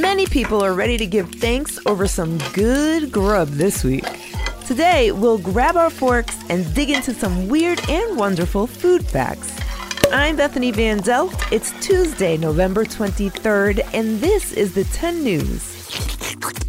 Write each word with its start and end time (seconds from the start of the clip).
Many 0.00 0.26
people 0.26 0.64
are 0.64 0.74
ready 0.74 0.96
to 0.96 1.06
give 1.06 1.28
thanks 1.28 1.76
over 1.84 2.06
some 2.06 2.38
good 2.52 3.10
grub 3.10 3.48
this 3.48 3.82
week. 3.82 4.04
Today, 4.64 5.10
we'll 5.10 5.38
grab 5.38 5.76
our 5.76 5.90
forks 5.90 6.36
and 6.48 6.72
dig 6.72 6.90
into 6.90 7.12
some 7.12 7.48
weird 7.48 7.80
and 7.90 8.16
wonderful 8.16 8.68
food 8.68 9.04
facts. 9.04 9.58
I'm 10.12 10.36
Bethany 10.36 10.70
Van 10.70 10.98
Delft. 10.98 11.52
It's 11.52 11.72
Tuesday, 11.84 12.36
November 12.36 12.84
23rd, 12.84 13.92
and 13.92 14.20
this 14.20 14.52
is 14.52 14.72
the 14.72 14.84
10 14.84 15.24
News. 15.24 15.62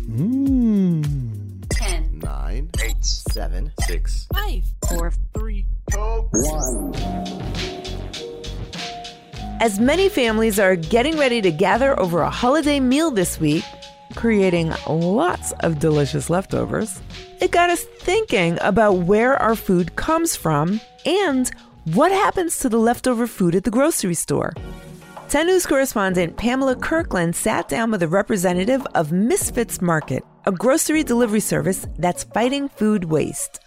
Mmm. 0.09 1.66
10, 1.70 2.20
9, 2.23 2.70
8, 2.84 2.96
7, 3.05 3.71
6, 3.82 4.27
5, 4.34 4.64
4, 4.89 5.14
3, 5.36 5.66
1. 5.93 6.89
As 9.62 9.78
many 9.78 10.07
families 10.07 10.57
are 10.57 10.78
getting 10.78 11.18
ready 11.18 11.41
to 11.41 11.52
gather 11.52 12.00
over 12.00 12.21
a 12.21 12.30
holiday 12.30 12.80
meal 12.80 13.12
this 13.12 13.41
week, 13.41 13.66
creating 14.16 14.73
lots 14.88 15.52
of 15.59 15.80
delicious 15.80 16.30
leftovers, 16.30 17.02
it 17.41 17.52
got 17.52 17.70
us 17.70 17.84
thinking 17.84 18.58
about 18.62 18.99
where 18.99 19.35
our 19.35 19.58
food 19.58 19.98
comes 19.98 20.34
from 20.34 20.80
and 21.05 21.52
what 21.94 22.13
happens 22.13 22.59
to 22.59 22.70
the 22.70 22.77
leftover 22.77 23.27
food 23.27 23.54
at 23.54 23.66
the 23.66 23.70
grocery 23.70 24.13
store. 24.13 24.54
10 25.27 25.48
News 25.48 25.66
correspondent 25.66 26.38
Pamela 26.38 26.77
Kirkland 26.77 27.35
sat 27.35 27.68
down 27.68 27.91
with 27.91 28.02
a 28.02 28.07
representative 28.07 28.88
of 28.96 29.12
Misfits 29.12 29.82
Market, 29.82 30.23
a 30.46 30.54
grocery 30.54 31.04
delivery 31.04 31.41
service 31.41 31.85
that's 31.98 32.23
fighting 32.23 32.70
food 32.70 33.04
waste. 33.04 33.60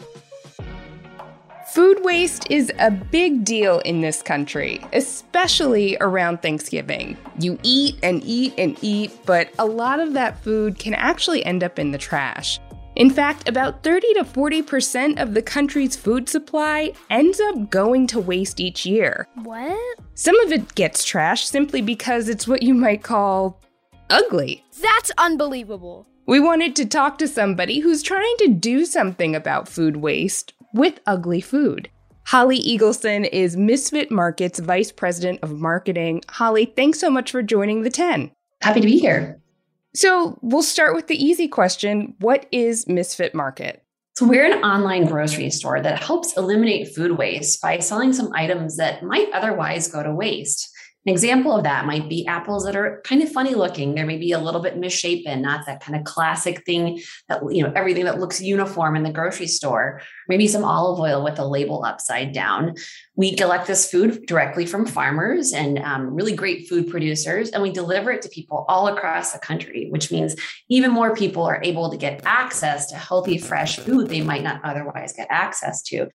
Food 1.72 2.04
waste 2.04 2.50
is 2.50 2.70
a 2.78 2.90
big 2.90 3.46
deal 3.46 3.78
in 3.78 4.02
this 4.02 4.20
country, 4.20 4.84
especially 4.92 5.96
around 6.02 6.42
Thanksgiving. 6.42 7.16
You 7.38 7.58
eat 7.62 7.98
and 8.02 8.22
eat 8.24 8.52
and 8.58 8.76
eat, 8.82 9.10
but 9.24 9.48
a 9.58 9.64
lot 9.64 9.98
of 9.98 10.12
that 10.12 10.38
food 10.44 10.78
can 10.78 10.92
actually 10.92 11.42
end 11.46 11.64
up 11.64 11.78
in 11.78 11.90
the 11.90 11.96
trash. 11.96 12.60
In 12.94 13.08
fact, 13.08 13.48
about 13.48 13.82
30 13.82 14.12
to 14.12 14.24
40% 14.24 15.18
of 15.18 15.32
the 15.32 15.40
country's 15.40 15.96
food 15.96 16.28
supply 16.28 16.92
ends 17.08 17.40
up 17.40 17.70
going 17.70 18.06
to 18.08 18.20
waste 18.20 18.60
each 18.60 18.84
year. 18.84 19.26
What? 19.36 19.98
Some 20.12 20.38
of 20.40 20.52
it 20.52 20.74
gets 20.74 21.10
trashed 21.10 21.46
simply 21.46 21.80
because 21.80 22.28
it's 22.28 22.46
what 22.46 22.62
you 22.62 22.74
might 22.74 23.02
call 23.02 23.62
ugly. 24.10 24.62
That's 24.82 25.10
unbelievable. 25.16 26.06
We 26.26 26.38
wanted 26.38 26.76
to 26.76 26.84
talk 26.84 27.16
to 27.18 27.26
somebody 27.26 27.78
who's 27.78 28.02
trying 28.02 28.34
to 28.40 28.48
do 28.48 28.84
something 28.84 29.34
about 29.34 29.68
food 29.70 29.96
waste 29.96 30.52
with 30.72 31.00
ugly 31.06 31.40
food. 31.40 31.88
Holly 32.24 32.62
Eagleson 32.62 33.28
is 33.32 33.56
Misfit 33.56 34.10
Market's 34.10 34.58
Vice 34.58 34.92
President 34.92 35.40
of 35.42 35.52
Marketing. 35.58 36.22
Holly, 36.28 36.66
thanks 36.66 37.00
so 37.00 37.10
much 37.10 37.30
for 37.30 37.42
joining 37.42 37.82
the 37.82 37.90
10. 37.90 38.30
Happy 38.62 38.80
to 38.80 38.86
be 38.86 38.98
here. 38.98 39.40
So, 39.94 40.38
we'll 40.40 40.62
start 40.62 40.94
with 40.94 41.08
the 41.08 41.22
easy 41.22 41.48
question 41.48 42.14
What 42.20 42.46
is 42.50 42.88
Misfit 42.88 43.34
Market? 43.34 43.82
So, 44.14 44.26
we're 44.26 44.50
an 44.50 44.64
online 44.64 45.04
grocery 45.04 45.50
store 45.50 45.82
that 45.82 46.02
helps 46.02 46.36
eliminate 46.36 46.94
food 46.94 47.18
waste 47.18 47.60
by 47.60 47.78
selling 47.80 48.12
some 48.12 48.30
items 48.34 48.76
that 48.76 49.02
might 49.02 49.28
otherwise 49.32 49.88
go 49.88 50.02
to 50.02 50.14
waste. 50.14 50.71
An 51.04 51.12
example 51.12 51.56
of 51.56 51.64
that 51.64 51.84
might 51.84 52.08
be 52.08 52.24
apples 52.28 52.64
that 52.64 52.76
are 52.76 53.00
kind 53.04 53.22
of 53.22 53.32
funny 53.32 53.56
looking. 53.56 53.94
They're 53.94 54.06
maybe 54.06 54.30
a 54.30 54.38
little 54.38 54.60
bit 54.60 54.78
misshapen, 54.78 55.42
not 55.42 55.66
that 55.66 55.82
kind 55.82 55.98
of 55.98 56.04
classic 56.04 56.64
thing 56.64 57.02
that, 57.28 57.42
you 57.50 57.64
know, 57.64 57.72
everything 57.74 58.04
that 58.04 58.20
looks 58.20 58.40
uniform 58.40 58.94
in 58.94 59.02
the 59.02 59.10
grocery 59.10 59.48
store. 59.48 60.00
Maybe 60.28 60.46
some 60.46 60.64
olive 60.64 61.00
oil 61.00 61.24
with 61.24 61.40
a 61.40 61.44
label 61.44 61.84
upside 61.84 62.32
down. 62.32 62.76
We 63.16 63.34
collect 63.34 63.66
this 63.66 63.90
food 63.90 64.26
directly 64.26 64.64
from 64.64 64.86
farmers 64.86 65.52
and 65.52 65.80
um, 65.80 66.14
really 66.14 66.36
great 66.36 66.68
food 66.68 66.88
producers, 66.88 67.50
and 67.50 67.64
we 67.64 67.72
deliver 67.72 68.12
it 68.12 68.22
to 68.22 68.28
people 68.28 68.64
all 68.68 68.86
across 68.86 69.32
the 69.32 69.40
country, 69.40 69.88
which 69.90 70.12
means 70.12 70.36
even 70.68 70.92
more 70.92 71.16
people 71.16 71.42
are 71.42 71.60
able 71.64 71.90
to 71.90 71.96
get 71.96 72.22
access 72.24 72.86
to 72.86 72.94
healthy, 72.94 73.38
fresh 73.38 73.76
food 73.76 74.08
they 74.08 74.20
might 74.20 74.44
not 74.44 74.60
otherwise 74.64 75.14
get 75.14 75.26
access 75.30 75.82
to. 75.82 76.08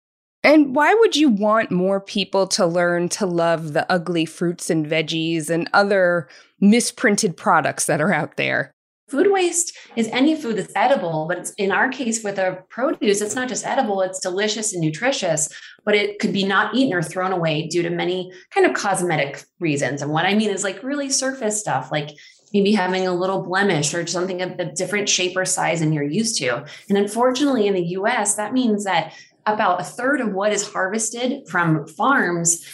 And 0.44 0.74
why 0.74 0.94
would 0.94 1.16
you 1.16 1.28
want 1.28 1.70
more 1.70 2.00
people 2.00 2.46
to 2.48 2.66
learn 2.66 3.08
to 3.10 3.26
love 3.26 3.72
the 3.72 3.90
ugly 3.90 4.24
fruits 4.24 4.70
and 4.70 4.86
veggies 4.86 5.50
and 5.50 5.68
other 5.72 6.28
misprinted 6.60 7.36
products 7.36 7.86
that 7.86 8.00
are 8.00 8.12
out 8.12 8.36
there? 8.36 8.72
Food 9.08 9.32
waste 9.32 9.76
is 9.96 10.06
any 10.08 10.36
food 10.36 10.56
that's 10.56 10.72
edible, 10.76 11.26
but 11.28 11.50
in 11.56 11.72
our 11.72 11.88
case 11.88 12.22
with 12.22 12.38
our 12.38 12.66
produce, 12.68 13.22
it's 13.22 13.34
not 13.34 13.48
just 13.48 13.66
edible, 13.66 14.02
it's 14.02 14.20
delicious 14.20 14.74
and 14.74 14.82
nutritious, 14.82 15.48
but 15.84 15.94
it 15.94 16.18
could 16.18 16.32
be 16.32 16.44
not 16.44 16.74
eaten 16.74 16.92
or 16.92 17.02
thrown 17.02 17.32
away 17.32 17.66
due 17.66 17.82
to 17.82 17.88
many 17.88 18.30
kind 18.50 18.66
of 18.66 18.74
cosmetic 18.74 19.42
reasons. 19.60 20.02
And 20.02 20.12
what 20.12 20.26
I 20.26 20.34
mean 20.34 20.50
is 20.50 20.62
like 20.62 20.82
really 20.82 21.08
surface 21.08 21.58
stuff, 21.58 21.90
like 21.90 22.10
maybe 22.52 22.72
having 22.72 23.06
a 23.06 23.14
little 23.14 23.42
blemish 23.42 23.94
or 23.94 24.06
something 24.06 24.42
of 24.42 24.58
a 24.58 24.66
different 24.66 25.08
shape 25.08 25.36
or 25.36 25.46
size 25.46 25.80
than 25.80 25.92
you're 25.92 26.04
used 26.04 26.38
to. 26.38 26.64
And 26.90 26.98
unfortunately, 26.98 27.66
in 27.66 27.74
the 27.74 27.86
US, 27.96 28.34
that 28.34 28.52
means 28.52 28.84
that 28.84 29.14
about 29.54 29.80
a 29.80 29.84
third 29.84 30.20
of 30.20 30.32
what 30.32 30.52
is 30.52 30.66
harvested 30.66 31.48
from 31.48 31.86
farms 31.86 32.64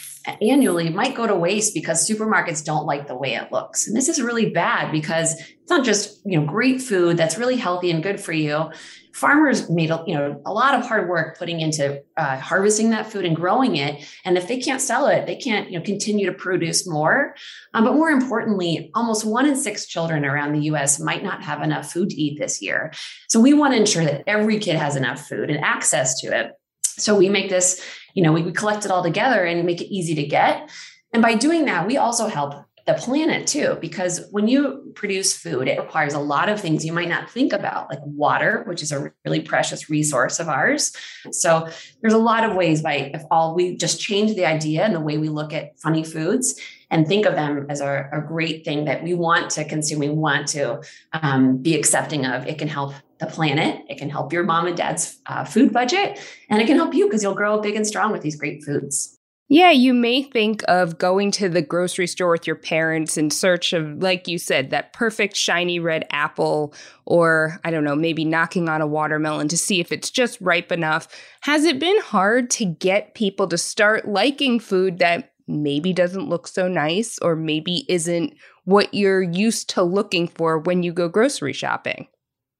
annually 0.41 0.89
might 0.89 1.15
go 1.15 1.27
to 1.27 1.35
waste 1.35 1.73
because 1.73 2.07
supermarkets 2.07 2.63
don't 2.63 2.85
like 2.85 3.07
the 3.07 3.15
way 3.15 3.35
it 3.35 3.51
looks. 3.51 3.87
And 3.87 3.95
this 3.95 4.09
is 4.09 4.21
really 4.21 4.49
bad 4.49 4.91
because 4.91 5.39
it's 5.39 5.69
not 5.69 5.85
just, 5.85 6.21
you 6.25 6.39
know, 6.39 6.45
great 6.45 6.81
food 6.81 7.17
that's 7.17 7.37
really 7.37 7.57
healthy 7.57 7.91
and 7.91 8.03
good 8.03 8.19
for 8.19 8.33
you. 8.33 8.71
Farmers 9.13 9.69
made, 9.69 9.91
a, 9.91 10.03
you 10.05 10.13
know, 10.13 10.41
a 10.45 10.51
lot 10.51 10.77
of 10.77 10.85
hard 10.85 11.07
work 11.07 11.39
putting 11.39 11.61
into 11.61 12.03
uh, 12.17 12.37
harvesting 12.37 12.89
that 12.89 13.09
food 13.09 13.23
and 13.23 13.33
growing 13.33 13.77
it. 13.77 14.05
And 14.25 14.37
if 14.37 14.47
they 14.47 14.59
can't 14.59 14.81
sell 14.81 15.07
it, 15.07 15.25
they 15.25 15.37
can't, 15.37 15.71
you 15.71 15.79
know, 15.79 15.85
continue 15.85 16.25
to 16.25 16.33
produce 16.33 16.85
more. 16.85 17.33
Um, 17.73 17.85
but 17.85 17.93
more 17.93 18.09
importantly, 18.09 18.91
almost 18.93 19.23
one 19.23 19.45
in 19.45 19.55
six 19.55 19.85
children 19.85 20.25
around 20.25 20.51
the 20.51 20.65
U.S. 20.65 20.99
might 20.99 21.23
not 21.23 21.43
have 21.43 21.61
enough 21.61 21.93
food 21.93 22.09
to 22.09 22.21
eat 22.21 22.37
this 22.37 22.61
year. 22.61 22.91
So 23.29 23.39
we 23.39 23.53
want 23.53 23.73
to 23.73 23.79
ensure 23.79 24.03
that 24.03 24.23
every 24.27 24.59
kid 24.59 24.75
has 24.75 24.97
enough 24.97 25.25
food 25.25 25.49
and 25.49 25.63
access 25.63 26.19
to 26.19 26.37
it. 26.37 26.51
So 26.97 27.15
we 27.15 27.29
make 27.29 27.49
this, 27.49 27.83
you 28.13 28.23
know, 28.23 28.31
we, 28.31 28.41
we 28.43 28.51
collect 28.51 28.85
it 28.85 28.91
all 28.91 29.03
together 29.03 29.43
and 29.43 29.65
make 29.65 29.81
it 29.81 29.93
easy 29.93 30.15
to 30.15 30.23
get. 30.23 30.69
And 31.13 31.21
by 31.21 31.35
doing 31.35 31.65
that, 31.65 31.87
we 31.87 31.97
also 31.97 32.27
help 32.27 32.65
the 32.85 32.93
planet 32.93 33.47
too, 33.47 33.77
because 33.81 34.27
when 34.29 34.47
you 34.47 34.91
produce 34.93 35.35
food, 35.35 35.67
it 35.67 35.79
requires 35.79 36.13
a 36.13 36.19
lot 36.19 36.49
of 36.49 36.61
things 36.61 36.85
you 36.85 36.93
might 36.93 37.09
not 37.09 37.29
think 37.29 37.51
about, 37.51 37.89
like 37.89 37.99
water, 38.03 38.63
which 38.67 38.83
is 38.83 38.91
a 38.91 39.11
really 39.25 39.41
precious 39.41 39.89
resource 39.89 40.39
of 40.39 40.47
ours. 40.47 40.95
So 41.31 41.67
there's 42.01 42.13
a 42.13 42.19
lot 42.19 42.43
of 42.43 42.55
ways 42.55 42.83
by 42.83 43.11
if 43.13 43.23
all 43.31 43.55
we 43.55 43.75
just 43.75 43.99
change 43.99 44.35
the 44.35 44.45
idea 44.45 44.83
and 44.83 44.93
the 44.93 44.99
way 44.99 45.17
we 45.17 45.29
look 45.29 45.51
at 45.51 45.79
funny 45.79 46.03
foods 46.03 46.59
and 46.91 47.07
think 47.07 47.25
of 47.25 47.33
them 47.33 47.65
as 47.69 47.81
a, 47.81 48.07
a 48.13 48.21
great 48.21 48.63
thing 48.63 48.85
that 48.85 49.03
we 49.03 49.15
want 49.15 49.49
to 49.51 49.65
consume, 49.65 49.99
we 49.99 50.09
want 50.09 50.47
to 50.49 50.83
um, 51.13 51.57
be 51.57 51.75
accepting 51.75 52.27
of, 52.27 52.45
it 52.45 52.59
can 52.59 52.67
help 52.67 52.93
the 53.19 53.27
planet. 53.27 53.85
It 53.89 53.97
can 53.97 54.09
help 54.09 54.33
your 54.33 54.43
mom 54.43 54.67
and 54.67 54.77
dad's 54.77 55.19
uh, 55.25 55.45
food 55.45 55.71
budget, 55.71 56.19
and 56.49 56.61
it 56.61 56.67
can 56.67 56.75
help 56.75 56.93
you 56.93 57.05
because 57.05 57.23
you'll 57.23 57.35
grow 57.35 57.59
big 57.59 57.75
and 57.75 57.87
strong 57.87 58.11
with 58.11 58.21
these 58.21 58.35
great 58.35 58.63
foods. 58.63 59.15
Yeah, 59.47 59.69
you 59.69 59.93
may 59.93 60.23
think 60.23 60.63
of 60.67 60.97
going 60.97 61.29
to 61.31 61.49
the 61.49 61.61
grocery 61.61 62.07
store 62.07 62.31
with 62.31 62.47
your 62.47 62.55
parents 62.55 63.15
in 63.15 63.29
search 63.29 63.73
of, 63.73 64.01
like 64.01 64.27
you 64.27 64.39
said, 64.39 64.71
that 64.71 64.91
perfect 64.91 65.35
shiny 65.35 65.79
red 65.79 66.07
apple, 66.09 66.73
or 67.05 67.59
I 67.63 67.69
don't 67.69 67.83
know, 67.83 67.95
maybe 67.95 68.25
knocking 68.25 68.69
on 68.69 68.81
a 68.81 68.87
watermelon 68.87 69.47
to 69.49 69.57
see 69.57 69.79
if 69.79 69.91
it's 69.91 70.09
just 70.09 70.41
ripe 70.41 70.71
enough. 70.71 71.07
Has 71.41 71.63
it 71.63 71.79
been 71.79 71.99
hard 72.01 72.49
to 72.51 72.65
get 72.65 73.13
people 73.13 73.47
to 73.49 73.57
start 73.57 74.07
liking 74.07 74.59
food 74.59 74.97
that 74.97 75.33
maybe 75.47 75.93
doesn't 75.93 76.27
look 76.27 76.47
so 76.47 76.67
nice 76.67 77.19
or 77.19 77.35
maybe 77.35 77.85
isn't 77.87 78.33
what 78.63 78.91
you're 78.95 79.21
used 79.21 79.69
to 79.69 79.83
looking 79.83 80.27
for 80.27 80.57
when 80.57 80.81
you 80.81 80.91
go 80.91 81.07
grocery 81.07 81.53
shopping? 81.53 82.07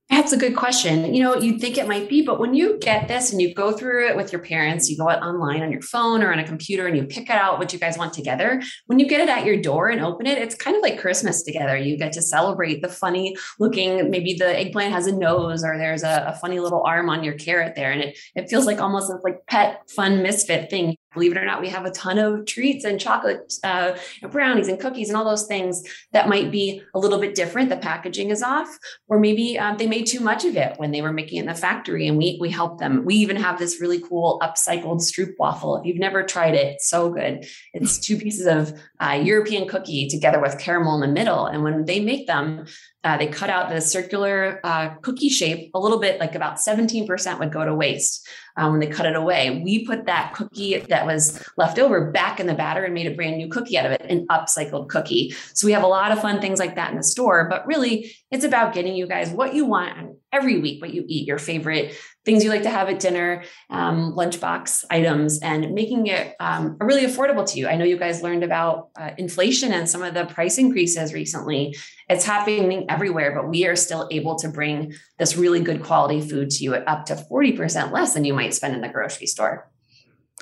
That's 0.09 0.31
a 0.31 0.37
good 0.37 0.55
question. 0.55 1.15
You 1.15 1.23
know, 1.23 1.35
you'd 1.35 1.59
think 1.59 1.79
it 1.79 1.87
might 1.87 2.07
be, 2.07 2.21
but 2.21 2.39
when 2.39 2.53
you 2.53 2.77
get 2.79 3.07
this 3.07 3.31
and 3.31 3.41
you 3.41 3.55
go 3.55 3.71
through 3.71 4.07
it 4.07 4.15
with 4.15 4.31
your 4.31 4.41
parents, 4.41 4.87
you 4.87 4.97
go 4.97 5.09
out 5.09 5.23
online 5.23 5.63
on 5.63 5.71
your 5.71 5.81
phone 5.81 6.21
or 6.21 6.31
on 6.31 6.37
a 6.37 6.43
computer 6.43 6.85
and 6.85 6.95
you 6.95 7.05
pick 7.05 7.23
it 7.23 7.35
out 7.35 7.57
what 7.57 7.73
you 7.73 7.79
guys 7.79 7.97
want 7.97 8.13
together. 8.13 8.61
When 8.85 8.99
you 8.99 9.07
get 9.07 9.21
it 9.21 9.29
at 9.29 9.45
your 9.45 9.59
door 9.59 9.89
and 9.89 10.01
open 10.01 10.27
it, 10.27 10.37
it's 10.37 10.53
kind 10.53 10.75
of 10.75 10.83
like 10.83 10.99
Christmas 10.99 11.41
together. 11.41 11.75
You 11.75 11.97
get 11.97 12.13
to 12.13 12.21
celebrate 12.21 12.83
the 12.83 12.87
funny 12.87 13.35
looking, 13.59 14.11
maybe 14.11 14.35
the 14.35 14.55
eggplant 14.55 14.93
has 14.93 15.07
a 15.07 15.11
nose 15.11 15.63
or 15.63 15.75
there's 15.77 16.03
a, 16.03 16.25
a 16.27 16.33
funny 16.35 16.59
little 16.59 16.83
arm 16.83 17.09
on 17.09 17.23
your 17.23 17.33
carrot 17.33 17.73
there. 17.75 17.91
And 17.91 18.01
it, 18.01 18.17
it 18.35 18.47
feels 18.47 18.67
like 18.67 18.79
almost 18.79 19.11
like 19.23 19.39
pet 19.47 19.89
fun 19.89 20.21
misfit 20.21 20.69
thing 20.69 20.95
believe 21.15 21.31
it 21.31 21.39
or 21.39 21.45
not, 21.45 21.61
we 21.61 21.69
have 21.69 21.85
a 21.85 21.91
ton 21.91 22.19
of 22.19 22.45
treats 22.45 22.85
and 22.85 22.99
chocolate, 22.99 23.51
uh, 23.63 23.97
brownies 24.29 24.67
and 24.67 24.79
cookies 24.79 25.09
and 25.09 25.17
all 25.17 25.25
those 25.25 25.47
things 25.47 25.83
that 26.11 26.29
might 26.29 26.51
be 26.51 26.83
a 26.93 26.99
little 26.99 27.19
bit 27.19 27.33
different. 27.33 27.69
The 27.69 27.77
packaging 27.77 28.29
is 28.29 28.43
off, 28.43 28.77
or 29.07 29.19
maybe 29.19 29.57
um, 29.57 29.77
they 29.77 29.87
made 29.87 30.05
too 30.05 30.19
much 30.19 30.45
of 30.45 30.55
it 30.55 30.77
when 30.77 30.91
they 30.91 31.01
were 31.01 31.11
making 31.11 31.39
it 31.39 31.41
in 31.41 31.47
the 31.47 31.55
factory, 31.55 32.07
and 32.07 32.17
we 32.19 32.37
we 32.39 32.51
help 32.51 32.77
them. 32.77 33.03
We 33.03 33.15
even 33.15 33.37
have 33.37 33.57
this 33.57 33.81
really 33.81 33.99
cool 33.99 34.39
upcycled 34.43 35.01
stroopwafel. 35.01 35.79
If 35.79 35.85
you've 35.87 35.97
never 35.97 36.21
tried 36.23 36.53
it, 36.53 36.75
it's 36.75 36.89
so 36.89 37.09
good. 37.09 37.47
It's 37.73 37.97
two 37.97 38.17
pieces 38.17 38.45
of 38.45 38.79
uh, 38.99 39.19
European 39.23 39.67
cookie 39.67 40.07
together 40.07 40.39
with 40.39 40.59
caramel 40.59 40.95
in 40.95 41.01
the 41.01 41.15
middle, 41.19 41.47
and 41.47 41.63
when 41.63 41.85
they 41.85 41.99
make 41.99 42.27
them, 42.27 42.67
uh, 43.05 43.17
they 43.17 43.27
cut 43.27 43.51
out 43.51 43.69
the 43.69 43.79
circular 43.79 44.59
uh, 44.63 44.89
cookie 45.03 45.29
shape 45.29 45.69
a 45.75 45.79
little 45.79 45.99
bit, 45.99 46.19
like 46.19 46.33
about 46.33 46.55
17% 46.55 47.39
would 47.39 47.53
go 47.53 47.63
to 47.63 47.75
waste 47.75 48.27
um, 48.57 48.71
when 48.71 48.79
they 48.79 48.87
cut 48.87 49.05
it 49.05 49.15
away. 49.15 49.61
We 49.63 49.85
put 49.85 50.07
that 50.07 50.33
cookie 50.33 50.79
that 50.79 51.05
was 51.05 51.47
left 51.55 51.77
over 51.77 52.09
back 52.09 52.39
in 52.39 52.47
the 52.47 52.55
batter 52.55 52.83
and 52.83 52.95
made 52.95 53.05
a 53.05 53.13
brand 53.13 53.37
new 53.37 53.47
cookie 53.47 53.77
out 53.77 53.85
of 53.85 53.91
it, 53.91 54.01
an 54.09 54.25
upcycled 54.27 54.89
cookie. 54.89 55.35
So 55.53 55.67
we 55.67 55.73
have 55.73 55.83
a 55.83 55.87
lot 55.87 56.11
of 56.11 56.19
fun 56.19 56.41
things 56.41 56.57
like 56.57 56.75
that 56.75 56.89
in 56.89 56.97
the 56.97 57.03
store, 57.03 57.47
but 57.47 57.67
really 57.67 58.11
it's 58.31 58.43
about 58.43 58.73
getting 58.73 58.95
you 58.95 59.05
guys 59.05 59.29
what 59.29 59.53
you 59.53 59.65
want 59.65 60.17
every 60.33 60.59
week, 60.59 60.81
what 60.81 60.93
you 60.93 61.05
eat, 61.07 61.27
your 61.27 61.37
favorite 61.37 61.95
things 62.25 62.43
you 62.43 62.49
like 62.49 62.63
to 62.63 62.69
have 62.69 62.89
at 62.89 62.99
dinner, 62.99 63.43
um, 63.69 64.13
lunchbox 64.13 64.85
items, 64.89 65.39
and 65.39 65.73
making 65.73 66.07
it 66.07 66.35
um, 66.39 66.77
really 66.79 67.05
affordable 67.05 67.47
to 67.51 67.59
you. 67.59 67.67
I 67.67 67.75
know 67.75 67.85
you 67.85 67.97
guys 67.97 68.21
learned 68.21 68.43
about 68.43 68.89
uh, 68.99 69.11
inflation 69.17 69.71
and 69.71 69.87
some 69.87 70.01
of 70.01 70.13
the 70.13 70.25
price 70.25 70.57
increases 70.57 71.13
recently. 71.13 71.75
It's 72.09 72.25
happening 72.25 72.85
everywhere, 72.89 73.33
but 73.33 73.49
we 73.49 73.65
are 73.67 73.75
still 73.75 74.07
able 74.11 74.35
to 74.37 74.49
bring 74.49 74.93
this 75.19 75.37
really 75.37 75.61
good 75.61 75.83
quality 75.83 76.21
food 76.21 76.49
to 76.51 76.63
you 76.63 76.73
at 76.73 76.87
up 76.87 77.05
to 77.05 77.15
40% 77.15 77.91
less 77.91 78.13
than 78.13 78.25
you 78.25 78.33
might 78.33 78.53
spend 78.53 78.75
in 78.75 78.81
the 78.81 78.89
grocery 78.89 79.27
store. 79.27 79.69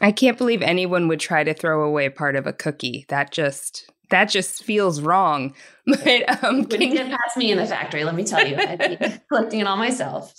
I 0.02 0.12
can't 0.12 0.38
believe 0.38 0.62
anyone 0.62 1.08
would 1.08 1.20
try 1.20 1.44
to 1.44 1.54
throw 1.54 1.84
away 1.84 2.10
part 2.10 2.36
of 2.36 2.48
a 2.48 2.54
cookie. 2.54 3.06
That 3.10 3.32
just 3.32 3.92
that 4.14 4.30
just 4.30 4.64
feels 4.64 5.02
wrong. 5.02 5.54
But 5.86 6.46
um, 6.46 6.60
you 6.60 6.94
get 6.94 7.10
past 7.10 7.36
me 7.36 7.52
in 7.52 7.58
the 7.58 7.66
factory? 7.66 8.06
Let 8.06 8.16
me 8.16 8.24
tell 8.24 8.48
you, 8.48 8.56
I'd 8.56 9.00
be 9.02 9.20
collecting 9.28 9.60
it 9.60 9.68
all 9.68 9.76
myself. 9.76 10.34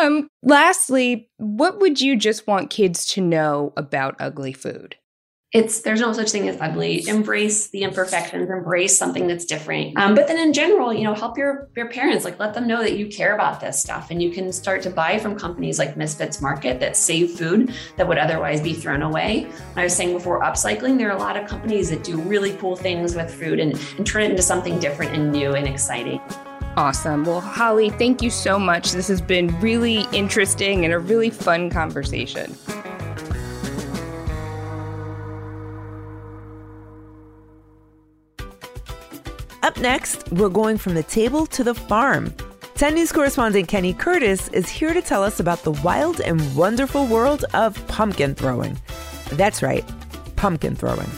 Um, 0.00 0.28
lastly, 0.42 1.30
what 1.36 1.78
would 1.78 2.00
you 2.00 2.16
just 2.16 2.48
want 2.48 2.70
kids 2.70 3.06
to 3.12 3.20
know 3.20 3.72
about 3.76 4.16
ugly 4.18 4.52
food? 4.52 4.96
It's 5.54 5.82
there's 5.82 6.00
no 6.00 6.12
such 6.12 6.32
thing 6.32 6.48
as 6.48 6.60
ugly 6.60 7.06
embrace 7.06 7.68
the 7.68 7.82
imperfections 7.84 8.50
embrace 8.50 8.98
something 8.98 9.28
that's 9.28 9.44
different 9.44 9.96
um, 9.96 10.14
but 10.14 10.26
then 10.26 10.36
in 10.36 10.52
general 10.52 10.92
you 10.92 11.04
know 11.04 11.14
help 11.14 11.38
your 11.38 11.68
your 11.76 11.88
parents 11.88 12.24
like 12.24 12.38
let 12.40 12.52
them 12.52 12.66
know 12.66 12.82
that 12.82 12.98
you 12.98 13.06
care 13.06 13.34
about 13.34 13.60
this 13.60 13.80
stuff 13.80 14.10
and 14.10 14.20
you 14.20 14.30
can 14.30 14.52
start 14.52 14.82
to 14.82 14.90
buy 14.90 15.16
from 15.16 15.38
companies 15.38 15.78
like 15.78 15.96
misfits 15.96 16.42
market 16.42 16.80
that 16.80 16.96
save 16.96 17.30
food 17.30 17.72
that 17.96 18.06
would 18.06 18.18
otherwise 18.18 18.60
be 18.60 18.74
thrown 18.74 19.00
away 19.00 19.46
i 19.76 19.84
was 19.84 19.94
saying 19.94 20.12
before 20.12 20.42
upcycling 20.42 20.98
there 20.98 21.08
are 21.08 21.16
a 21.16 21.20
lot 21.20 21.36
of 21.36 21.48
companies 21.48 21.88
that 21.88 22.02
do 22.02 22.20
really 22.22 22.52
cool 22.56 22.74
things 22.74 23.14
with 23.14 23.32
food 23.32 23.60
and, 23.60 23.78
and 23.96 24.06
turn 24.06 24.22
it 24.22 24.30
into 24.30 24.42
something 24.42 24.78
different 24.80 25.14
and 25.14 25.32
new 25.32 25.54
and 25.54 25.66
exciting 25.66 26.20
Awesome. 26.76 27.24
Well, 27.24 27.40
Holly, 27.40 27.90
thank 27.90 28.20
you 28.20 28.30
so 28.30 28.58
much. 28.58 28.90
This 28.90 29.06
has 29.06 29.20
been 29.20 29.46
really 29.60 30.06
interesting 30.12 30.84
and 30.84 30.92
a 30.92 30.98
really 30.98 31.30
fun 31.30 31.70
conversation. 31.70 32.52
Up 39.74 39.80
next, 39.80 40.30
we're 40.30 40.50
going 40.50 40.78
from 40.78 40.94
the 40.94 41.02
table 41.02 41.46
to 41.46 41.64
the 41.64 41.74
farm. 41.74 42.32
10 42.76 42.94
News 42.94 43.10
correspondent 43.10 43.66
Kenny 43.66 43.92
Curtis 43.92 44.46
is 44.50 44.68
here 44.68 44.94
to 44.94 45.02
tell 45.02 45.24
us 45.24 45.40
about 45.40 45.64
the 45.64 45.72
wild 45.72 46.20
and 46.20 46.54
wonderful 46.54 47.08
world 47.08 47.44
of 47.54 47.84
pumpkin 47.88 48.36
throwing. 48.36 48.80
That's 49.30 49.64
right, 49.64 49.84
pumpkin 50.36 50.76
throwing. 50.76 51.10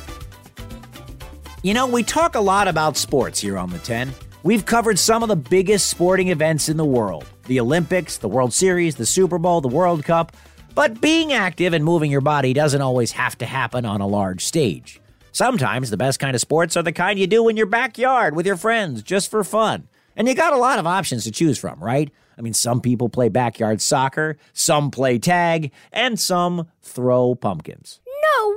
You 1.63 1.75
know, 1.75 1.87
we 1.87 2.03
talk 2.03 2.35
a 2.35 2.41
lot 2.41 2.67
about 2.67 2.97
sports 2.97 3.41
here 3.41 3.59
on 3.59 3.69
the 3.69 3.79
10. 3.79 4.11
We've 4.43 4.65
covered 4.65 4.99
some 4.99 5.23
of 5.23 5.29
the 5.29 5.37
biggest 5.37 5.91
sporting 5.91 6.29
events 6.29 6.71
in 6.71 6.79
the 6.79 6.85
world 6.85 7.27
the 7.45 7.61
Olympics, 7.61 8.17
the 8.17 8.29
World 8.29 8.55
Series, 8.55 8.97
the 8.97 9.05
Super 9.05 9.37
Bowl, 9.37 9.61
the 9.61 9.69
World 9.69 10.03
Cup. 10.03 10.35
But 10.75 11.03
being 11.03 11.35
active 11.35 11.75
and 11.75 11.85
moving 11.85 12.11
your 12.11 12.23
body 12.23 12.55
doesn't 12.55 12.81
always 12.81 13.13
have 13.13 13.37
to 13.39 13.45
happen 13.45 13.85
on 13.85 14.01
a 14.01 14.07
large 14.07 14.47
stage. 14.47 14.99
Sometimes 15.37 15.91
the 15.91 15.99
best 15.99 16.19
kind 16.19 16.35
of 16.35 16.41
sports 16.41 16.79
are 16.79 16.83
the 16.83 16.93
kind 16.93 17.19
you 17.19 17.27
do 17.27 17.47
in 17.51 17.59
your 17.59 17.67
backyard 17.67 18.35
with 18.35 18.47
your 18.47 18.57
friends 18.57 19.03
just 19.03 19.31
for 19.31 19.45
fun. 19.45 19.87
And 20.17 20.27
you 20.27 20.35
got 20.35 20.55
a 20.55 20.57
lot 20.57 20.79
of 20.79 20.87
options 20.87 21.25
to 21.25 21.31
choose 21.31 21.59
from, 21.59 21.79
right? 21.79 22.11
I 22.39 22.41
mean, 22.41 22.55
some 22.55 22.81
people 22.81 23.11
play 23.11 23.29
backyard 23.29 23.83
soccer, 23.83 24.39
some 24.55 24.91
play 24.91 25.19
tag, 25.19 25.73
and 25.93 26.19
some 26.19 26.69
throw 26.81 27.35
pumpkins. 27.35 28.01
No 28.07 28.57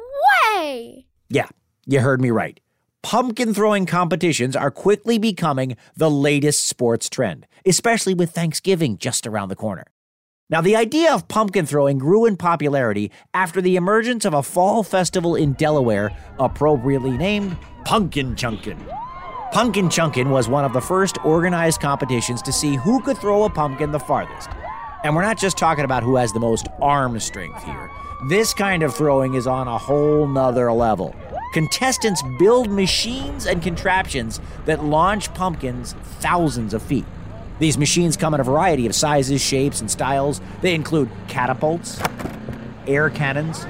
way! 0.56 1.06
Yeah, 1.28 1.50
you 1.86 2.00
heard 2.00 2.22
me 2.22 2.31
right. 2.31 2.62
Pumpkin 3.04 3.54
throwing 3.54 3.86
competitions 3.86 4.56
are 4.56 4.72
quickly 4.72 5.18
becoming 5.18 5.76
the 5.98 6.10
latest 6.10 6.66
sports 6.66 7.10
trend, 7.10 7.46
especially 7.66 8.14
with 8.14 8.31
Thanksgiving 8.31 8.98
just 8.98 9.28
around 9.28 9.50
the 9.50 9.58
corner. 9.58 9.84
Now, 10.51 10.62
the 10.62 10.75
idea 10.75 11.13
of 11.13 11.28
pumpkin 11.28 11.68
throwing 11.68 12.00
grew 12.00 12.25
in 12.25 12.36
popularity 12.36 13.12
after 13.36 13.62
the 13.62 13.75
emergence 13.75 14.25
of 14.25 14.34
a 14.34 14.42
fall 14.42 14.81
festival 14.81 15.36
in 15.36 15.54
Delaware, 15.54 16.10
appropriately 16.40 17.16
named 17.16 17.56
Pumpkin 17.86 18.34
Chunkin. 18.36 18.80
Pumpkin 19.51 19.90
Chunkin 19.90 20.31
was 20.31 20.50
one 20.50 20.66
of 20.66 20.74
the 20.74 20.81
first 20.81 21.24
organized 21.24 21.81
competitions 21.81 22.42
to 22.42 22.51
see 22.51 22.78
who 22.78 23.00
could 23.01 23.19
throw 23.19 23.44
a 23.44 23.50
pumpkin 23.51 23.92
the 23.92 24.00
farthest. 24.00 24.50
And 25.04 25.16
we're 25.16 25.22
not 25.22 25.38
just 25.38 25.56
talking 25.56 25.86
about 25.86 26.01
who 26.01 26.16
has 26.16 26.34
the 26.34 26.40
most 26.40 26.68
arm 26.81 27.19
strength 27.19 27.63
here. 27.63 27.92
This 28.28 28.52
kind 28.52 28.81
of 28.81 28.95
throwing 28.95 29.36
is 29.36 29.45
on 29.45 29.68
a 29.68 29.78
whole 29.78 30.28
nother 30.28 30.72
level. 30.74 31.16
Contestants 31.54 32.24
build 32.40 32.72
machines 32.72 33.45
and 33.45 33.62
contraptions 33.62 34.42
that 34.66 34.84
launch 34.84 35.31
pumpkins 35.36 35.94
thousands 36.22 36.74
of 36.74 36.81
feet. 36.81 37.06
These 37.59 37.77
machines 37.77 38.15
come 38.17 38.33
in 38.33 38.39
a 38.39 38.44
variety 38.44 38.85
of 38.85 38.95
sizes, 38.95 39.41
shapes, 39.41 39.81
and 39.81 39.91
styles. 39.91 40.41
They 40.61 40.73
include 40.73 41.09
catapults, 41.27 42.00
air 42.88 43.09
cannons, 43.09 43.65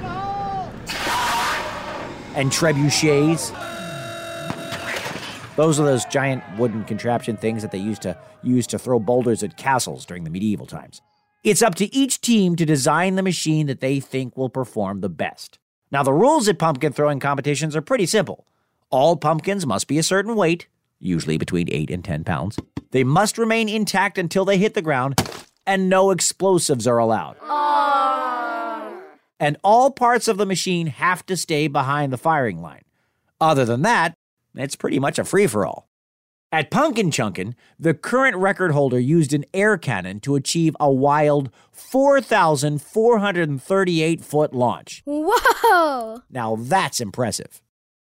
and 2.35 2.51
trebuchets. 2.51 3.55
Those 5.55 5.79
are 5.79 5.85
those 5.85 6.05
giant 6.05 6.43
wooden 6.57 6.85
contraption 6.85 7.35
things 7.35 7.63
that 7.63 7.71
they 7.71 7.79
used 7.79 8.03
to 8.03 8.17
use 8.43 8.67
to 8.67 8.79
throw 8.79 8.99
boulders 8.99 9.43
at 9.43 9.57
castles 9.57 10.05
during 10.05 10.23
the 10.23 10.29
medieval 10.29 10.65
times. 10.65 11.01
It's 11.43 11.61
up 11.61 11.75
to 11.75 11.93
each 11.93 12.21
team 12.21 12.55
to 12.57 12.65
design 12.65 13.15
the 13.15 13.23
machine 13.23 13.67
that 13.67 13.79
they 13.79 13.99
think 13.99 14.37
will 14.37 14.49
perform 14.49 15.01
the 15.01 15.09
best. 15.09 15.57
Now, 15.91 16.03
the 16.03 16.13
rules 16.13 16.47
at 16.47 16.59
pumpkin 16.59 16.93
throwing 16.93 17.19
competitions 17.19 17.75
are 17.75 17.81
pretty 17.81 18.05
simple. 18.05 18.45
All 18.89 19.17
pumpkins 19.17 19.65
must 19.65 19.87
be 19.87 19.97
a 19.97 20.03
certain 20.03 20.35
weight, 20.35 20.67
usually 20.99 21.37
between 21.37 21.67
8 21.71 21.89
and 21.89 22.05
10 22.05 22.23
pounds. 22.23 22.59
They 22.91 23.03
must 23.03 23.37
remain 23.37 23.69
intact 23.69 24.17
until 24.17 24.45
they 24.45 24.57
hit 24.57 24.73
the 24.73 24.81
ground, 24.81 25.21
and 25.65 25.89
no 25.89 26.11
explosives 26.11 26.87
are 26.87 26.97
allowed. 26.97 27.37
Aww. 27.39 29.01
And 29.39 29.57
all 29.63 29.91
parts 29.91 30.27
of 30.27 30.37
the 30.37 30.45
machine 30.45 30.87
have 30.87 31.25
to 31.27 31.37
stay 31.37 31.67
behind 31.67 32.11
the 32.11 32.17
firing 32.17 32.61
line. 32.61 32.83
Other 33.39 33.63
than 33.65 33.83
that, 33.83 34.13
it's 34.55 34.75
pretty 34.75 34.99
much 34.99 35.19
a 35.19 35.23
free 35.23 35.47
for 35.47 35.65
all. 35.65 35.87
At 36.51 36.71
Pumpkin 36.71 37.11
Chunkin, 37.11 37.53
the 37.77 37.93
current 37.93 38.35
record 38.35 38.71
holder 38.71 38.99
used 38.99 39.33
an 39.33 39.45
air 39.53 39.77
cannon 39.77 40.19
to 40.21 40.33
achieve 40.33 40.75
a 40.79 40.91
wild 40.91 41.51
4,438 41.71 44.21
foot 44.21 44.55
launch. 44.55 45.03
Whoa! 45.05 46.23
Now 46.27 46.55
that's 46.55 46.99
impressive. 46.99 47.61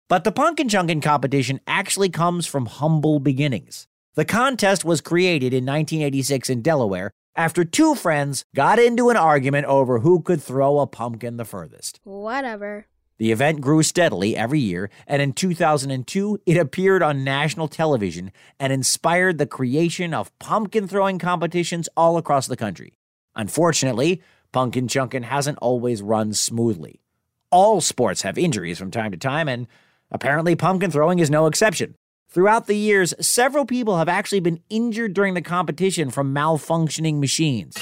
But 0.09 0.25
the 0.25 0.33
Pumpkin 0.33 0.67
Chunkin 0.67 1.01
competition 1.01 1.61
actually 1.65 2.09
comes 2.09 2.45
from 2.45 2.65
humble 2.65 3.21
beginnings. 3.21 3.87
The 4.15 4.25
contest 4.25 4.85
was 4.85 5.01
created 5.01 5.55
in 5.55 5.65
1986 5.65 6.47
in 6.47 6.61
Delaware 6.61 7.09
after 7.35 7.65
two 7.65 7.95
friends 7.95 8.45
got 8.53 8.77
into 8.77 9.09
an 9.09 9.17
argument 9.17 9.65
over 9.65 9.99
who 9.99 10.21
could 10.21 10.39
throw 10.39 10.79
a 10.79 10.85
pumpkin 10.85 11.37
the 11.37 11.45
furthest. 11.45 11.99
Whatever. 12.03 12.85
The 13.17 13.31
event 13.31 13.61
grew 13.61 13.81
steadily 13.81 14.37
every 14.37 14.59
year, 14.59 14.91
and 15.07 15.19
in 15.19 15.33
2002, 15.33 16.39
it 16.45 16.57
appeared 16.57 17.01
on 17.01 17.23
national 17.23 17.67
television 17.67 18.31
and 18.59 18.71
inspired 18.71 19.39
the 19.39 19.47
creation 19.47 20.13
of 20.13 20.37
pumpkin 20.37 20.87
throwing 20.87 21.17
competitions 21.17 21.89
all 21.97 22.17
across 22.17 22.45
the 22.45 22.57
country. 22.57 22.93
Unfortunately, 23.35 24.21
Pumpkin 24.51 24.87
Chunkin 24.87 25.23
hasn't 25.23 25.57
always 25.57 26.03
run 26.03 26.33
smoothly. 26.33 27.01
All 27.49 27.81
sports 27.81 28.21
have 28.21 28.37
injuries 28.37 28.77
from 28.77 28.91
time 28.91 29.11
to 29.11 29.17
time, 29.17 29.47
and 29.47 29.65
apparently 30.11 30.55
pumpkin 30.55 30.91
throwing 30.91 31.17
is 31.17 31.31
no 31.31 31.47
exception. 31.47 31.95
Throughout 32.33 32.65
the 32.65 32.75
years, 32.75 33.13
several 33.19 33.63
people 33.63 33.99
have 33.99 34.09
actually 34.09 34.39
been 34.39 34.59
injured 34.67 35.13
during 35.13 35.35
the 35.35 35.41
competition 35.43 36.09
from 36.09 36.33
malfunctioning 36.33 37.19
machines. 37.19 37.75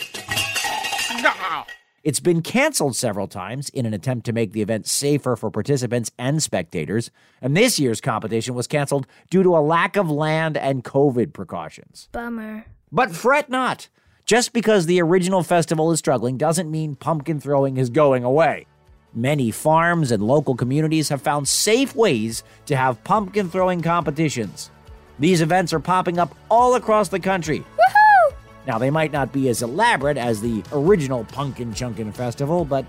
It's 2.04 2.20
been 2.20 2.42
canceled 2.42 2.98
several 2.98 3.30
times 3.30 3.70
in 3.70 3.86
an 3.86 3.94
attempt 3.94 4.26
to 4.26 4.34
make 4.34 4.52
the 4.52 4.62
event 4.62 4.88
safer 4.88 5.38
for 5.38 5.50
participants 5.52 6.12
and 6.20 6.44
spectators, 6.44 7.12
and 7.42 7.56
this 7.56 7.80
year's 7.80 8.02
competition 8.02 8.54
was 8.54 8.68
canceled 8.68 9.08
due 9.30 9.42
to 9.42 9.56
a 9.56 9.64
lack 9.64 9.96
of 9.96 10.12
land 10.12 10.58
and 10.58 10.84
COVID 10.84 11.32
precautions. 11.32 12.10
Bummer. 12.12 12.66
But 12.92 13.12
fret 13.12 13.50
not. 13.50 13.88
Just 14.26 14.52
because 14.52 14.86
the 14.86 15.02
original 15.02 15.44
festival 15.44 15.94
is 15.94 16.00
struggling 16.00 16.36
doesn't 16.36 16.70
mean 16.70 16.96
pumpkin 16.96 17.40
throwing 17.40 17.78
is 17.78 17.90
going 17.90 18.26
away. 18.26 18.66
Many 19.14 19.52
farms 19.52 20.12
and 20.12 20.24
local 20.24 20.56
communities 20.56 21.10
have 21.10 21.22
found 21.22 21.48
safe 21.48 21.94
ways 21.96 22.44
to 22.68 22.78
have 22.78 23.04
pumpkin 23.04 23.50
throwing 23.50 23.82
competitions. 23.82 24.72
These 25.20 25.42
events 25.42 25.74
are 25.74 25.82
popping 25.82 26.18
up 26.18 26.34
all 26.50 26.76
across 26.76 27.10
the 27.10 27.20
country. 27.20 27.60
Woohoo! 27.60 28.36
Now, 28.66 28.78
they 28.78 28.90
might 28.90 29.12
not 29.12 29.34
be 29.34 29.50
as 29.50 29.62
elaborate 29.62 30.18
as 30.18 30.40
the 30.40 30.64
original 30.72 31.26
Pumpkin 31.26 31.74
Chunkin 31.74 32.14
Festival, 32.14 32.64
but 32.64 32.86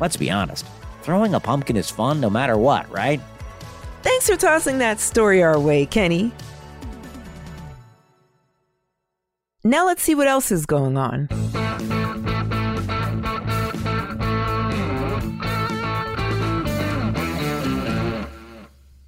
let's 0.00 0.18
be 0.18 0.30
honest, 0.30 0.66
throwing 1.02 1.34
a 1.34 1.40
pumpkin 1.40 1.76
is 1.78 1.90
fun 1.90 2.20
no 2.20 2.28
matter 2.28 2.58
what, 2.58 2.90
right? 2.90 3.20
Thanks 4.02 4.28
for 4.28 4.36
tossing 4.36 4.78
that 4.78 5.00
story 5.00 5.42
our 5.42 5.58
way, 5.58 5.86
Kenny. 5.86 6.30
Now 9.64 9.86
let's 9.86 10.02
see 10.02 10.14
what 10.14 10.28
else 10.28 10.52
is 10.52 10.66
going 10.66 10.98
on. 10.98 11.28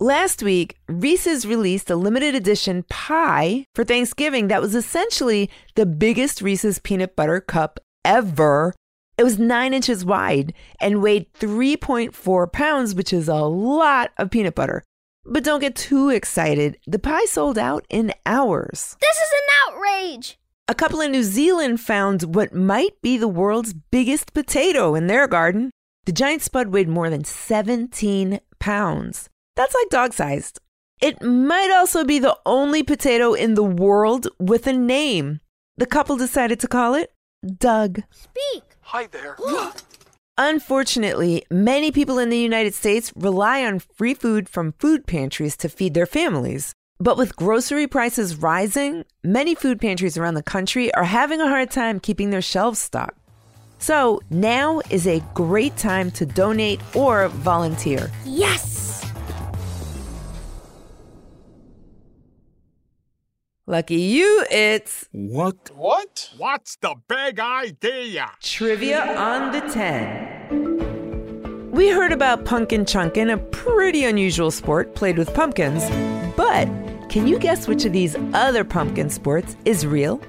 Last 0.07 0.41
week, 0.41 0.77
Reese's 0.87 1.45
released 1.45 1.91
a 1.91 1.97
limited 1.97 2.37
edition 2.37 2.85
pie 2.89 3.67
for 3.75 3.83
Thanksgiving 3.83 4.47
that 4.47 4.63
was 4.63 4.73
essentially 4.73 5.51
the 5.75 5.85
biggest 5.85 6.41
Reese's 6.41 6.79
peanut 6.79 7.17
butter 7.17 7.41
cup 7.41 7.81
ever. 8.05 8.73
It 9.19 9.25
was 9.25 9.41
nine 9.41 9.75
inches 9.75 10.05
wide 10.05 10.55
and 10.81 11.03
weighed 11.03 11.33
3.4 11.33 12.53
pounds, 12.53 12.95
which 12.95 13.13
is 13.13 13.27
a 13.27 13.35
lot 13.35 14.13
of 14.17 14.31
peanut 14.31 14.55
butter. 14.55 14.85
But 15.25 15.43
don't 15.43 15.59
get 15.59 15.75
too 15.75 16.11
excited. 16.11 16.79
The 16.87 17.01
pie 17.01 17.25
sold 17.25 17.59
out 17.59 17.85
in 17.91 18.13
hours. 18.25 18.97
This 19.01 19.17
is 19.17 19.33
an 19.33 19.75
outrage! 19.75 20.39
A 20.69 20.75
couple 20.77 21.01
in 21.01 21.11
New 21.11 21.25
Zealand 21.25 21.81
found 21.81 22.33
what 22.37 22.55
might 22.55 23.03
be 23.03 23.17
the 23.17 23.27
world's 23.27 23.75
biggest 23.75 24.33
potato 24.33 24.95
in 24.95 25.09
their 25.09 25.27
garden. 25.27 25.73
The 26.05 26.13
giant 26.13 26.43
spud 26.43 26.69
weighed 26.69 26.89
more 26.89 27.11
than 27.11 27.25
17 27.25 28.39
pounds. 28.61 29.29
That's 29.57 29.75
like 29.75 29.89
dog 29.89 30.13
sized. 30.13 30.61
It 31.01 31.23
might 31.23 31.71
also 31.71 32.05
be 32.05 32.19
the 32.19 32.39
only 32.47 32.83
potato 32.83 33.35
in 33.35 33.55
the 33.55 33.65
world 33.65 34.29
with 34.39 34.67
a 34.67 34.73
name. 34.73 35.41
The 35.77 35.87
couple 35.87 36.17
decided 36.17 36.61
to 36.61 36.69
call 36.69 36.95
it 36.95 37.13
Doug. 37.59 38.03
Speak! 38.11 38.65
Hi 38.83 39.07
there. 39.09 39.37
Unfortunately, 40.39 41.45
many 41.51 41.91
people 41.91 42.19
in 42.19 42.29
the 42.29 42.39
United 42.39 42.75
States 42.75 43.13
rely 43.17 43.65
on 43.65 43.79
free 43.79 44.15
food 44.15 44.49
from 44.49 44.75
food 44.79 45.07
pantries 45.07 45.57
to 45.59 45.69
feed 45.69 45.95
their 45.95 46.07
families. 46.07 46.75
But 46.99 47.17
with 47.17 47.37
grocery 47.37 47.87
prices 47.87 48.37
rising, 48.37 49.05
many 49.23 49.55
food 49.55 49.81
pantries 49.81 50.17
around 50.17 50.35
the 50.35 50.43
country 50.43 50.93
are 50.95 51.05
having 51.05 51.41
a 51.41 51.49
hard 51.49 51.71
time 51.71 52.01
keeping 52.01 52.31
their 52.31 52.43
shelves 52.43 52.81
stocked. 52.81 53.19
So 53.79 54.21
now 54.31 54.81
is 54.91 55.07
a 55.07 55.23
great 55.35 55.77
time 55.77 56.11
to 56.13 56.27
donate 56.27 56.81
or 56.95 57.29
volunteer. 57.29 58.11
Yes! 58.25 58.76
Lucky 63.69 63.97
you, 63.97 64.47
it's 64.49 65.09
What? 65.11 65.73
What? 65.75 66.31
What's 66.39 66.77
the 66.77 66.95
big 67.09 67.41
idea? 67.41 68.31
Trivia 68.41 69.17
on 69.17 69.51
the 69.51 69.61
10. 69.61 71.73
We 71.73 71.89
heard 71.89 72.13
about 72.13 72.45
pumpkin 72.45 72.85
chunkin, 72.85 73.29
a 73.29 73.39
pretty 73.39 74.05
unusual 74.05 74.53
sport 74.53 74.95
played 74.95 75.19
with 75.19 75.35
pumpkins. 75.35 75.85
But 76.37 76.69
can 77.09 77.27
you 77.27 77.41
guess 77.41 77.67
which 77.67 77.85
of 77.85 77.93
these 77.93 78.15
other 78.35 78.63
pumpkin 78.63 79.11
sports 79.11 79.57
is 79.65 79.85
real? 79.85 80.21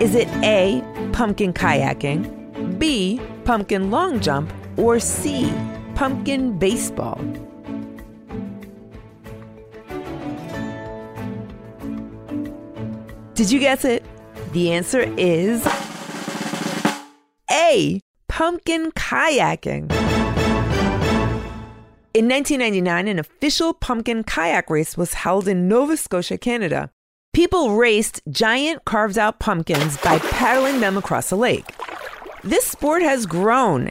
Is 0.00 0.14
it 0.14 0.28
A, 0.42 0.82
pumpkin 1.12 1.52
kayaking, 1.52 2.78
B, 2.78 3.20
pumpkin 3.44 3.90
long 3.90 4.20
jump, 4.20 4.50
or 4.78 5.00
C, 5.00 5.52
pumpkin 5.96 6.58
baseball? 6.58 7.20
Did 13.36 13.50
you 13.50 13.60
guess 13.60 13.84
it? 13.84 14.02
The 14.52 14.72
answer 14.72 15.02
is 15.18 15.62
A. 17.50 18.00
Pumpkin 18.28 18.92
kayaking. 18.92 19.92
In 22.14 22.28
1999, 22.30 23.08
an 23.08 23.18
official 23.18 23.74
pumpkin 23.74 24.24
kayak 24.24 24.70
race 24.70 24.96
was 24.96 25.12
held 25.12 25.48
in 25.48 25.68
Nova 25.68 25.98
Scotia, 25.98 26.38
Canada. 26.38 26.90
People 27.34 27.76
raced 27.76 28.22
giant 28.30 28.86
carved 28.86 29.18
out 29.18 29.38
pumpkins 29.38 29.98
by 29.98 30.18
paddling 30.18 30.80
them 30.80 30.96
across 30.96 31.30
a 31.30 31.36
lake. 31.36 31.66
This 32.42 32.64
sport 32.64 33.02
has 33.02 33.26
grown 33.26 33.90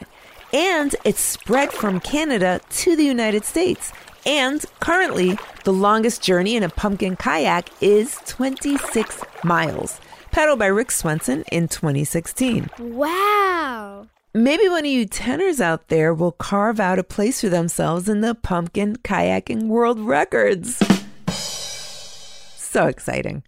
and 0.52 0.96
it's 1.04 1.20
spread 1.20 1.72
from 1.72 2.00
Canada 2.00 2.60
to 2.70 2.96
the 2.96 3.04
United 3.04 3.44
States. 3.44 3.92
And 4.26 4.64
currently, 4.80 5.38
the 5.62 5.72
longest 5.72 6.20
journey 6.20 6.56
in 6.56 6.64
a 6.64 6.68
pumpkin 6.68 7.14
kayak 7.14 7.70
is 7.80 8.18
26 8.26 9.22
miles, 9.44 10.00
paddled 10.32 10.58
by 10.58 10.66
Rick 10.66 10.90
Swenson 10.90 11.44
in 11.52 11.68
2016. 11.68 12.68
Wow! 12.80 14.08
Maybe 14.34 14.68
one 14.68 14.80
of 14.84 14.90
you 14.90 15.06
tenors 15.06 15.60
out 15.60 15.88
there 15.88 16.12
will 16.12 16.32
carve 16.32 16.80
out 16.80 16.98
a 16.98 17.04
place 17.04 17.40
for 17.40 17.48
themselves 17.48 18.08
in 18.08 18.20
the 18.20 18.34
pumpkin 18.34 18.96
kayaking 18.96 19.68
world 19.68 20.00
records. 20.00 20.82
So 21.28 22.88
exciting. 22.88 23.44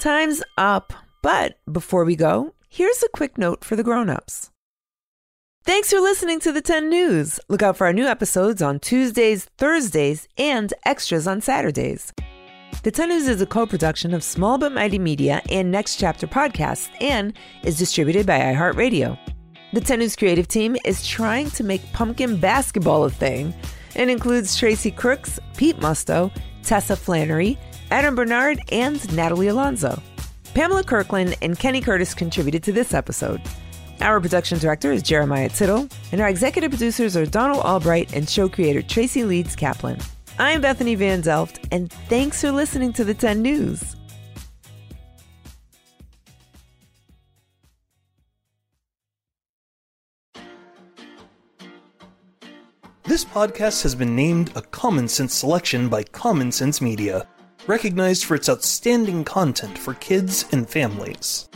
Time's 0.00 0.42
up, 0.56 0.92
but 1.22 1.58
before 1.70 2.04
we 2.04 2.16
go, 2.16 2.54
here's 2.68 3.02
a 3.04 3.08
quick 3.10 3.38
note 3.38 3.64
for 3.64 3.76
the 3.76 3.84
grown-ups. 3.84 4.50
Thanks 5.64 5.90
for 5.90 6.00
listening 6.00 6.40
to 6.40 6.50
the 6.50 6.60
10 6.60 6.88
News. 6.88 7.38
Look 7.48 7.62
out 7.62 7.76
for 7.76 7.86
our 7.86 7.92
new 7.92 8.06
episodes 8.06 8.60
on 8.60 8.80
Tuesdays, 8.80 9.44
Thursdays, 9.58 10.26
and 10.36 10.74
extras 10.84 11.28
on 11.28 11.40
Saturdays. 11.40 12.12
The 12.82 12.90
10 12.90 13.10
News 13.10 13.28
is 13.28 13.40
a 13.40 13.46
co 13.46 13.64
production 13.64 14.12
of 14.12 14.24
Small 14.24 14.58
But 14.58 14.72
Mighty 14.72 14.98
Media 14.98 15.40
and 15.52 15.70
Next 15.70 16.00
Chapter 16.00 16.26
Podcasts 16.26 16.90
and 17.00 17.34
is 17.62 17.78
distributed 17.78 18.26
by 18.26 18.40
iHeartRadio. 18.40 19.16
The 19.72 19.80
10 19.80 20.00
News 20.00 20.16
creative 20.16 20.48
team 20.48 20.76
is 20.84 21.06
trying 21.06 21.48
to 21.52 21.62
make 21.62 21.92
pumpkin 21.92 22.38
basketball 22.38 23.04
a 23.04 23.10
thing 23.10 23.54
and 23.94 24.10
includes 24.10 24.56
Tracy 24.56 24.90
Crooks, 24.90 25.38
Pete 25.56 25.78
Musto, 25.78 26.34
Tessa 26.64 26.96
Flannery, 26.96 27.56
Adam 27.92 28.16
Bernard, 28.16 28.58
and 28.72 29.14
Natalie 29.14 29.46
Alonso. 29.46 30.02
Pamela 30.54 30.82
Kirkland 30.82 31.36
and 31.40 31.56
Kenny 31.56 31.80
Curtis 31.80 32.14
contributed 32.14 32.64
to 32.64 32.72
this 32.72 32.92
episode. 32.92 33.40
Our 34.02 34.20
production 34.20 34.58
director 34.58 34.90
is 34.90 35.00
Jeremiah 35.00 35.48
Tittle, 35.48 35.88
and 36.10 36.20
our 36.20 36.28
executive 36.28 36.72
producers 36.72 37.16
are 37.16 37.24
Donald 37.24 37.64
Albright 37.64 38.12
and 38.12 38.28
show 38.28 38.48
creator 38.48 38.82
Tracy 38.82 39.22
Leeds 39.22 39.54
Kaplan. 39.54 39.96
I'm 40.40 40.60
Bethany 40.60 40.96
Van 40.96 41.20
Delft, 41.20 41.64
and 41.70 41.92
thanks 42.08 42.40
for 42.40 42.50
listening 42.50 42.92
to 42.94 43.04
the 43.04 43.14
10 43.14 43.40
News. 43.40 43.94
This 53.04 53.24
podcast 53.24 53.84
has 53.84 53.94
been 53.94 54.16
named 54.16 54.50
a 54.56 54.62
Common 54.62 55.06
Sense 55.06 55.32
selection 55.32 55.88
by 55.88 56.02
Common 56.02 56.50
Sense 56.50 56.80
Media, 56.80 57.28
recognized 57.68 58.24
for 58.24 58.34
its 58.34 58.48
outstanding 58.48 59.22
content 59.22 59.78
for 59.78 59.94
kids 59.94 60.44
and 60.50 60.68
families. 60.68 61.48